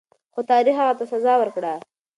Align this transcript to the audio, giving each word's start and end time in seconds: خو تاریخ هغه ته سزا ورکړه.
خو 0.33 0.39
تاریخ 0.51 0.75
هغه 0.79 0.93
ته 0.99 1.05
سزا 1.11 1.33
ورکړه. 1.37 1.73